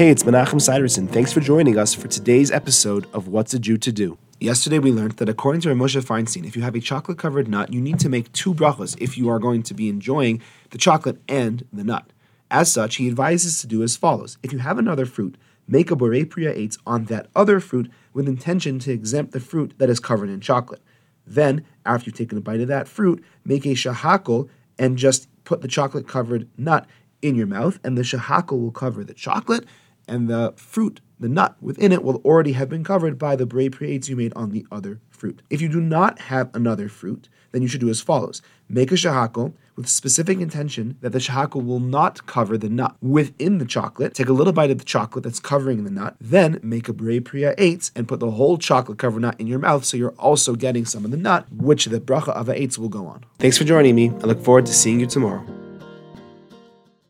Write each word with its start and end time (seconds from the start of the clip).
Hey, 0.00 0.08
it's 0.08 0.22
Menachem 0.22 0.62
Siderson. 0.62 1.06
Thanks 1.06 1.30
for 1.30 1.40
joining 1.40 1.76
us 1.76 1.92
for 1.92 2.08
today's 2.08 2.50
episode 2.50 3.06
of 3.12 3.28
What's 3.28 3.52
a 3.52 3.58
Jew 3.58 3.76
to 3.76 3.92
Do. 3.92 4.16
Yesterday 4.40 4.78
we 4.78 4.92
learned 4.92 5.18
that 5.18 5.28
according 5.28 5.60
to 5.60 5.68
Moshe 5.74 6.02
Feinstein, 6.02 6.46
if 6.46 6.56
you 6.56 6.62
have 6.62 6.74
a 6.74 6.80
chocolate 6.80 7.18
covered 7.18 7.48
nut, 7.48 7.70
you 7.70 7.82
need 7.82 8.00
to 8.00 8.08
make 8.08 8.32
two 8.32 8.54
brachas 8.54 8.96
if 8.98 9.18
you 9.18 9.28
are 9.28 9.38
going 9.38 9.62
to 9.62 9.74
be 9.74 9.90
enjoying 9.90 10.40
the 10.70 10.78
chocolate 10.78 11.20
and 11.28 11.66
the 11.70 11.84
nut. 11.84 12.14
As 12.50 12.72
such, 12.72 12.96
he 12.96 13.08
advises 13.08 13.60
to 13.60 13.66
do 13.66 13.82
as 13.82 13.94
follows. 13.94 14.38
If 14.42 14.54
you 14.54 14.60
have 14.60 14.78
another 14.78 15.04
fruit, 15.04 15.36
make 15.68 15.90
a 15.90 15.96
borei 15.96 16.24
eitz 16.24 16.78
on 16.86 17.04
that 17.04 17.26
other 17.36 17.60
fruit 17.60 17.92
with 18.14 18.26
intention 18.26 18.78
to 18.78 18.92
exempt 18.92 19.32
the 19.32 19.38
fruit 19.38 19.74
that 19.76 19.90
is 19.90 20.00
covered 20.00 20.30
in 20.30 20.40
chocolate. 20.40 20.80
Then, 21.26 21.66
after 21.84 22.06
you've 22.06 22.16
taken 22.16 22.38
a 22.38 22.40
bite 22.40 22.62
of 22.62 22.68
that 22.68 22.88
fruit, 22.88 23.22
make 23.44 23.66
a 23.66 23.74
shahakol 23.74 24.48
and 24.78 24.96
just 24.96 25.28
put 25.44 25.60
the 25.60 25.68
chocolate 25.68 26.08
covered 26.08 26.48
nut 26.56 26.86
in 27.20 27.34
your 27.34 27.46
mouth, 27.46 27.78
and 27.84 27.98
the 27.98 28.02
shahakol 28.02 28.62
will 28.62 28.70
cover 28.70 29.04
the 29.04 29.12
chocolate, 29.12 29.66
and 30.08 30.28
the 30.28 30.54
fruit, 30.56 31.00
the 31.18 31.28
nut 31.28 31.56
within 31.60 31.92
it, 31.92 32.02
will 32.02 32.22
already 32.24 32.52
have 32.52 32.68
been 32.68 32.84
covered 32.84 33.18
by 33.18 33.36
the 33.36 33.46
borei 33.46 33.70
priya 33.70 34.00
you 34.04 34.16
made 34.16 34.32
on 34.34 34.50
the 34.50 34.66
other 34.70 35.00
fruit. 35.10 35.42
If 35.50 35.60
you 35.60 35.68
do 35.68 35.80
not 35.80 36.18
have 36.18 36.50
another 36.54 36.88
fruit, 36.88 37.28
then 37.52 37.62
you 37.62 37.68
should 37.68 37.80
do 37.80 37.90
as 37.90 38.00
follows: 38.00 38.42
make 38.68 38.92
a 38.92 38.94
shahakol 38.94 39.52
with 39.76 39.88
specific 39.88 40.40
intention 40.40 40.96
that 41.00 41.10
the 41.10 41.18
shahakol 41.18 41.64
will 41.64 41.80
not 41.80 42.26
cover 42.26 42.56
the 42.56 42.68
nut 42.68 42.96
within 43.00 43.58
the 43.58 43.64
chocolate. 43.64 44.14
Take 44.14 44.28
a 44.28 44.32
little 44.32 44.52
bite 44.52 44.70
of 44.70 44.78
the 44.78 44.84
chocolate 44.84 45.24
that's 45.24 45.40
covering 45.40 45.84
the 45.84 45.90
nut, 45.90 46.16
then 46.20 46.60
make 46.62 46.88
a 46.88 46.92
borei 46.92 47.24
priya 47.24 47.54
eitz 47.56 47.90
and 47.96 48.08
put 48.08 48.20
the 48.20 48.30
whole 48.30 48.56
chocolate 48.58 48.98
covered 48.98 49.20
nut 49.20 49.36
in 49.38 49.46
your 49.46 49.58
mouth, 49.58 49.84
so 49.84 49.96
you're 49.96 50.14
also 50.18 50.54
getting 50.54 50.84
some 50.84 51.04
of 51.04 51.10
the 51.10 51.16
nut, 51.16 51.46
which 51.50 51.86
the 51.86 52.00
bracha 52.00 52.28
of 52.28 52.48
a 52.48 52.54
eitz 52.54 52.78
will 52.78 52.88
go 52.88 53.06
on. 53.06 53.24
Thanks 53.38 53.58
for 53.58 53.64
joining 53.64 53.94
me. 53.94 54.10
I 54.22 54.26
look 54.26 54.42
forward 54.42 54.66
to 54.66 54.72
seeing 54.72 55.00
you 55.00 55.06
tomorrow. 55.06 55.44